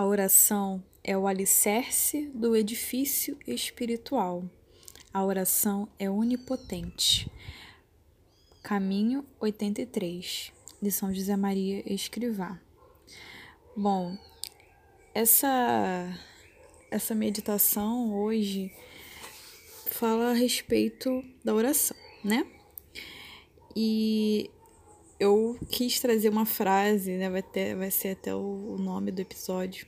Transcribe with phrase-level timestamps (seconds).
[0.00, 4.42] A oração é o alicerce do edifício espiritual.
[5.12, 7.30] A oração é onipotente.
[8.62, 12.58] Caminho 83, de São José Maria Escrivá.
[13.76, 14.16] Bom,
[15.12, 16.18] essa
[16.90, 18.74] essa meditação hoje
[19.84, 21.94] fala a respeito da oração,
[22.24, 22.46] né?
[23.76, 24.50] E
[25.20, 27.28] eu quis trazer uma frase, né?
[27.28, 29.86] Vai, ter, vai ser até o, o nome do episódio.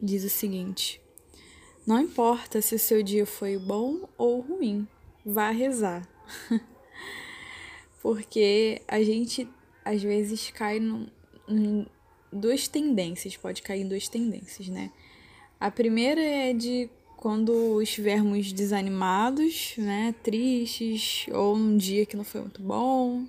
[0.00, 1.00] Diz o seguinte:
[1.86, 4.86] Não importa se seu dia foi bom ou ruim,
[5.24, 6.06] vá rezar.
[8.02, 9.48] Porque a gente
[9.84, 10.78] às vezes cai
[11.48, 11.86] em
[12.32, 14.90] duas tendências, pode cair em duas tendências, né?
[15.58, 22.42] A primeira é de quando estivermos desanimados, né, tristes, ou um dia que não foi
[22.42, 23.26] muito bom,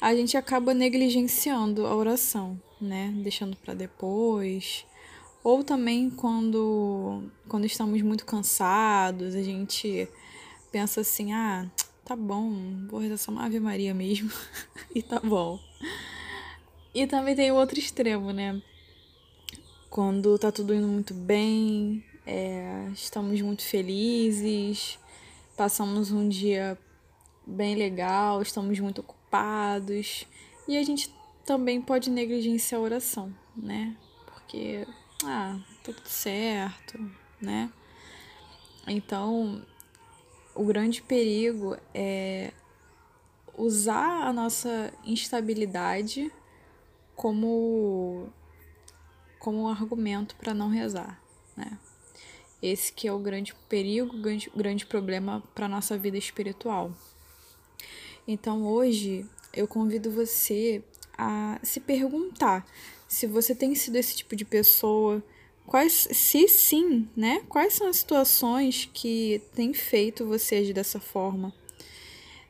[0.00, 3.12] a gente acaba negligenciando a oração, né?
[3.16, 4.86] Deixando para depois.
[5.42, 10.08] Ou também quando, quando estamos muito cansados, a gente
[10.70, 11.68] pensa assim: ah,
[12.04, 14.30] tá bom, vou rezar só uma Ave Maria mesmo,
[14.94, 15.58] e tá bom.
[16.94, 18.60] E também tem o outro extremo, né?
[19.90, 24.98] Quando tá tudo indo muito bem, é, estamos muito felizes,
[25.56, 26.78] passamos um dia
[27.46, 30.26] bem legal, estamos muito ocupados ocupados.
[30.66, 33.96] E a gente também pode negligenciar a oração, né?
[34.26, 34.86] Porque,
[35.24, 36.98] ah, tá tudo certo,
[37.40, 37.70] né?
[38.86, 39.64] Então,
[40.54, 42.52] o grande perigo é
[43.56, 46.32] usar a nossa instabilidade
[47.14, 48.32] como
[49.38, 51.20] como um argumento para não rezar,
[51.56, 51.78] né?
[52.60, 56.92] Esse que é o grande perigo, o grande, grande problema para nossa vida espiritual.
[58.30, 60.82] Então hoje eu convido você
[61.16, 62.66] a se perguntar
[63.08, 65.24] se você tem sido esse tipo de pessoa,
[65.66, 67.42] quais, se sim, né?
[67.48, 71.54] Quais são as situações que têm feito você agir dessa forma?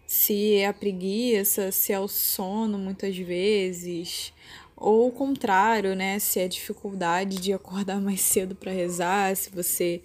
[0.05, 4.33] Se é a preguiça, se é o sono muitas vezes,
[4.77, 6.19] ou o contrário, né?
[6.19, 10.03] Se é dificuldade de acordar mais cedo para rezar, se você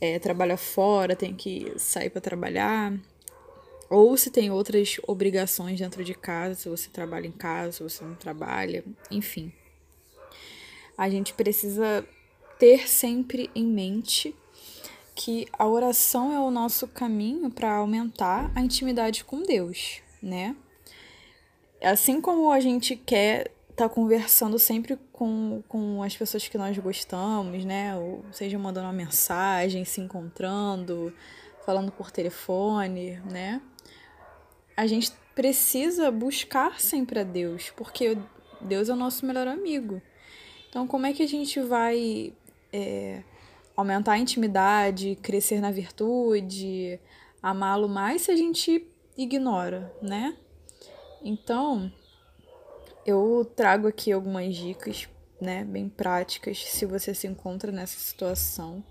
[0.00, 2.94] é, trabalha fora, tem que sair para trabalhar
[3.90, 8.04] ou se tem outras obrigações dentro de casa, se você trabalha em casa, se você
[8.04, 9.52] não trabalha, enfim.
[10.96, 12.06] A gente precisa
[12.56, 14.32] ter sempre em mente
[15.12, 20.54] que a oração é o nosso caminho para aumentar a intimidade com Deus, né?
[21.82, 26.78] Assim como a gente quer estar tá conversando sempre com, com as pessoas que nós
[26.78, 27.96] gostamos, né?
[27.96, 31.12] Ou seja, mandando uma mensagem, se encontrando,
[31.64, 33.60] falando por telefone, né?
[34.80, 38.16] A gente precisa buscar sempre a Deus, porque
[38.62, 40.00] Deus é o nosso melhor amigo.
[40.70, 42.32] Então, como é que a gente vai
[42.72, 43.22] é,
[43.76, 46.98] aumentar a intimidade, crescer na virtude,
[47.42, 48.86] amá-lo mais se a gente
[49.18, 50.34] ignora, né?
[51.22, 51.92] Então,
[53.04, 55.06] eu trago aqui algumas dicas,
[55.38, 58.82] né, bem práticas, se você se encontra nessa situação.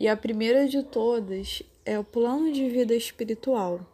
[0.00, 3.91] E a primeira de todas é o plano de vida espiritual.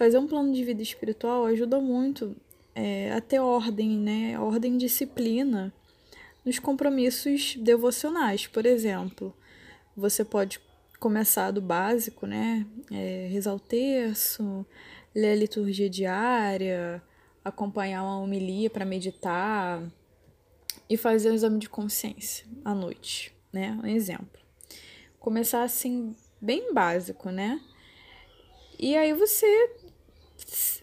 [0.00, 2.34] Fazer um plano de vida espiritual ajuda muito
[2.74, 4.40] é, a ter ordem, né?
[4.40, 5.70] Ordem e disciplina
[6.42, 8.46] nos compromissos devocionais.
[8.46, 9.36] Por exemplo,
[9.94, 10.58] você pode
[10.98, 12.66] começar do básico, né?
[12.90, 14.64] É, rezar o terço,
[15.14, 17.02] ler a liturgia diária,
[17.44, 19.86] acompanhar uma homilia para meditar
[20.88, 23.78] e fazer um exame de consciência à noite, né?
[23.84, 24.40] Um exemplo.
[25.18, 27.60] Começar assim, bem básico, né?
[28.82, 29.76] E aí você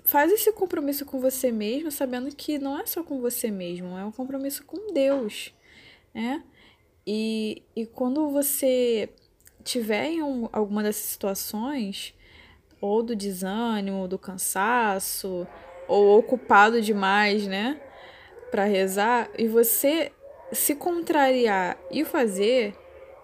[0.03, 4.05] faz esse compromisso com você mesmo, sabendo que não é só com você mesmo, é
[4.05, 5.53] um compromisso com Deus,
[6.13, 6.43] né?
[7.05, 9.09] E, e quando você
[9.63, 12.13] tiver em um, alguma dessas situações,
[12.79, 15.47] ou do desânimo, do cansaço,
[15.87, 17.81] ou ocupado demais, né,
[18.51, 20.11] para rezar, e você
[20.51, 22.75] se contrariar e fazer,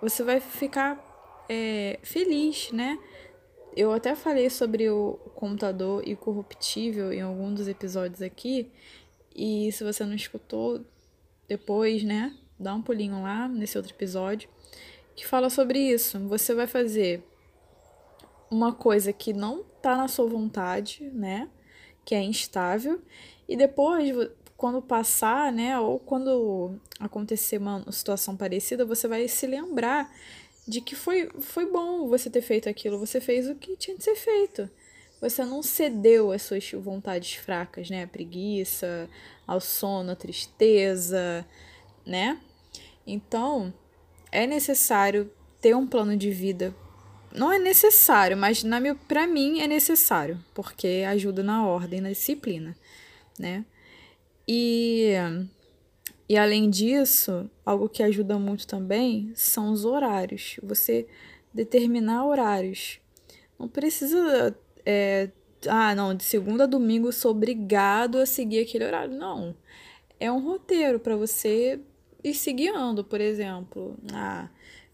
[0.01, 1.01] você vai ficar
[1.47, 2.99] é, feliz, né?
[3.75, 8.71] Eu até falei sobre o computador incorruptível em algum dos episódios aqui.
[9.35, 10.85] E se você não escutou,
[11.47, 12.37] depois, né?
[12.59, 14.47] Dá um pulinho lá nesse outro episódio
[15.15, 16.19] que fala sobre isso.
[16.27, 17.23] Você vai fazer
[18.49, 21.49] uma coisa que não tá na sua vontade, né?
[22.05, 23.01] Que é instável.
[23.49, 25.79] E depois, quando passar, né?
[25.79, 30.11] Ou quando acontecer uma situação parecida, você vai se lembrar
[30.67, 34.03] de que foi, foi bom você ter feito aquilo, você fez o que tinha de
[34.03, 34.69] ser feito.
[35.21, 38.03] Você não cedeu às suas vontades fracas, né?
[38.03, 39.09] A preguiça,
[39.47, 41.45] ao sono, a tristeza,
[42.05, 42.39] né?
[43.07, 43.73] Então,
[44.31, 45.31] é necessário
[45.61, 46.75] ter um plano de vida.
[47.31, 52.09] Não é necessário, mas na meu, para mim é necessário, porque ajuda na ordem, na
[52.09, 52.75] disciplina,
[53.39, 53.65] né?
[54.47, 55.13] E
[56.27, 60.57] e além disso, algo que ajuda muito também são os horários.
[60.63, 61.07] Você
[61.53, 62.99] determinar horários.
[63.59, 64.57] Não precisa.
[64.85, 65.29] É,
[65.67, 69.15] ah, não, de segunda a domingo sou obrigado a seguir aquele horário.
[69.15, 69.55] Não.
[70.19, 71.79] É um roteiro para você
[72.23, 73.97] ir se guiando, por exemplo.
[74.13, 74.49] Ah,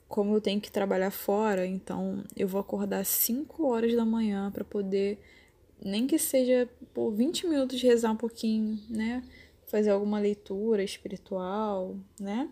[0.07, 4.63] como eu tenho que trabalhar fora, então eu vou acordar 5 horas da manhã para
[4.63, 5.19] poder,
[5.85, 9.23] nem que seja por 20 minutos, rezar um pouquinho, né?
[9.69, 12.49] Fazer alguma leitura espiritual, né?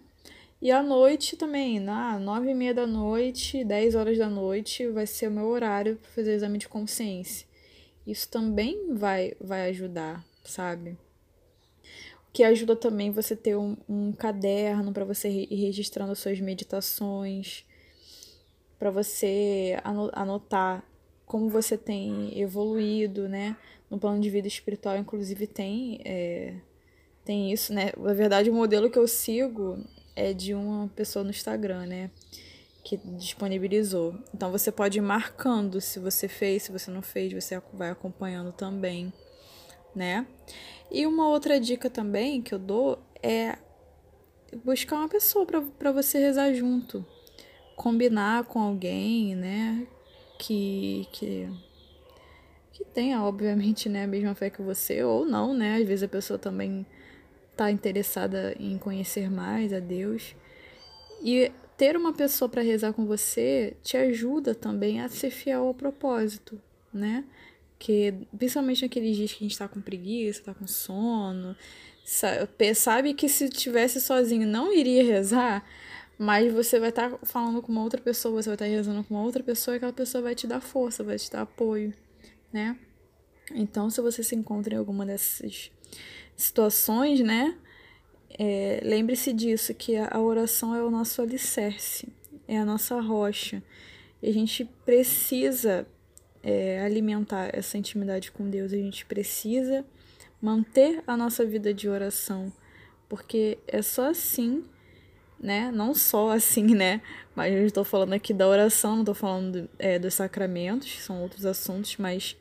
[0.61, 5.05] E à noite também, na nove e meia da noite, 10 horas da noite, vai
[5.05, 7.45] ser o meu horário para fazer exame de consciência.
[8.05, 10.97] Isso também vai, vai ajudar, sabe?
[12.37, 17.65] que ajuda também você ter um, um caderno para você ir registrando as suas meditações,
[18.77, 19.75] para você
[20.13, 20.83] anotar
[21.25, 23.57] como você tem evoluído, né?
[23.89, 26.53] No plano de vida espiritual, inclusive, tem, é,
[27.27, 27.91] tem isso, né?
[27.97, 29.83] Na verdade, o modelo que eu sigo
[30.15, 32.09] é de uma pessoa no Instagram, né?
[32.85, 34.15] Que disponibilizou.
[34.33, 38.53] Então, você pode ir marcando se você fez, se você não fez, você vai acompanhando
[38.53, 39.11] também,
[39.93, 40.25] né?
[40.89, 43.57] E uma outra dica também que eu dou é
[44.63, 47.05] buscar uma pessoa para você rezar junto.
[47.75, 49.85] Combinar com alguém, né?
[50.39, 51.49] Que, que,
[52.71, 55.75] que tenha, obviamente, né, a mesma fé que você, ou não, né?
[55.75, 56.85] Às vezes a pessoa também
[57.57, 60.35] tá interessada em conhecer mais a Deus.
[61.23, 65.73] E ter uma pessoa para rezar com você te ajuda também a ser fiel ao
[65.73, 66.59] propósito,
[66.93, 67.23] né?
[67.79, 71.55] Que, principalmente naqueles dias que a gente tá com preguiça, tá com sono,
[72.75, 75.63] sabe que se tivesse sozinho não iria rezar,
[76.17, 79.03] mas você vai estar tá falando com uma outra pessoa, você vai estar tá rezando
[79.03, 81.93] com uma outra pessoa e aquela pessoa vai te dar força, vai te dar apoio,
[82.51, 82.75] né?
[83.53, 85.71] Então, se você se encontra em alguma dessas
[86.37, 87.57] situações, né?
[88.39, 92.07] É, Lembre-se disso, que a oração é o nosso alicerce,
[92.47, 93.63] é a nossa rocha.
[94.21, 95.87] E a gente precisa
[96.43, 99.83] é, alimentar essa intimidade com Deus, a gente precisa
[100.41, 102.53] manter a nossa vida de oração,
[103.09, 104.63] porque é só assim,
[105.39, 105.71] né?
[105.71, 107.01] Não só assim, né?
[107.35, 111.45] Mas eu estou falando aqui da oração, não estou falando é, dos sacramentos, são outros
[111.45, 112.37] assuntos, mas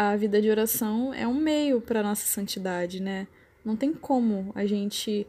[0.00, 3.26] a vida de oração é um meio para nossa santidade, né?
[3.64, 5.26] Não tem como a gente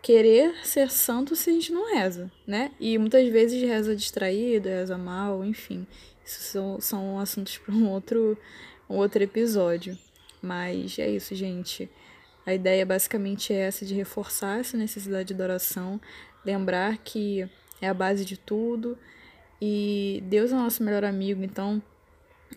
[0.00, 2.70] querer ser santo se a gente não reza, né?
[2.78, 5.84] E muitas vezes reza distraído, reza mal, enfim.
[6.24, 8.38] Isso são, são assuntos para um outro,
[8.88, 9.98] um outro episódio.
[10.40, 11.90] Mas é isso, gente.
[12.46, 16.00] A ideia basicamente é essa de reforçar essa necessidade de oração,
[16.44, 17.44] lembrar que
[17.82, 18.96] é a base de tudo
[19.60, 21.82] e Deus é o nosso melhor amigo, então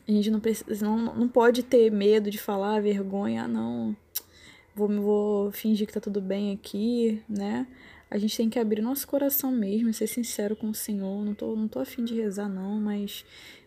[0.07, 3.95] a gente não, precisa, não, não pode ter medo de falar, vergonha, ah, não,
[4.75, 7.67] vou, vou fingir que tá tudo bem aqui, né?
[8.09, 11.23] A gente tem que abrir nosso coração mesmo, ser sincero com o Senhor.
[11.23, 13.23] Não tô, não tô afim de rezar, não, mas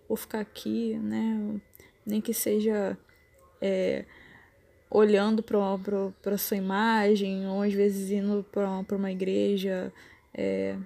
[0.09, 1.61] vou ficar aqui, né?
[2.05, 2.99] Nem que seja
[3.61, 4.05] é,
[4.91, 9.93] olhando para sua imagem, ou às vezes indo para uma igreja,
[10.35, 10.77] é,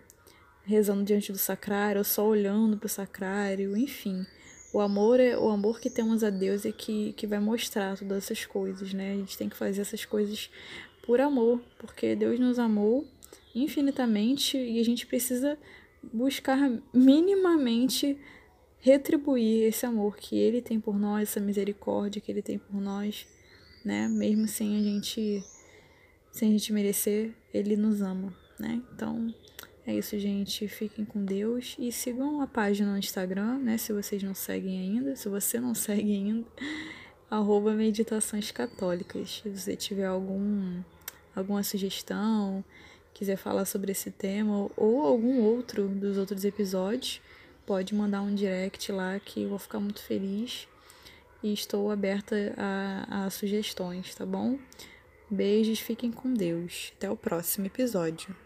[0.64, 4.26] rezando diante do sacrário, ou só olhando para o sacrário, enfim.
[4.76, 8.18] O amor é o amor que temos a Deus é que, que vai mostrar todas
[8.18, 9.12] essas coisas, né?
[9.12, 10.50] A gente tem que fazer essas coisas
[11.02, 13.08] por amor, porque Deus nos amou
[13.54, 15.56] infinitamente e a gente precisa
[16.12, 16.58] buscar
[16.92, 18.18] minimamente
[18.78, 23.26] retribuir esse amor que ele tem por nós, essa misericórdia que ele tem por nós,
[23.82, 24.06] né?
[24.08, 25.42] Mesmo sem a gente
[26.30, 28.30] sem a gente merecer, ele nos ama,
[28.60, 28.82] né?
[28.92, 29.34] Então,
[29.86, 30.66] é isso, gente.
[30.66, 33.78] Fiquem com Deus e sigam a página no Instagram, né?
[33.78, 36.46] Se vocês não seguem ainda, se você não segue ainda,
[37.30, 39.42] arroba Meditações Católicas.
[39.42, 40.82] Se você tiver algum,
[41.36, 42.64] alguma sugestão,
[43.14, 47.20] quiser falar sobre esse tema ou algum outro dos outros episódios,
[47.64, 50.66] pode mandar um direct lá que eu vou ficar muito feliz
[51.42, 54.58] e estou aberta a, a sugestões, tá bom?
[55.30, 56.92] Beijos, fiquem com Deus.
[56.96, 58.45] Até o próximo episódio.